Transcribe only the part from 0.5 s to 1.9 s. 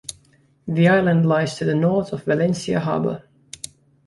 The Island lies to the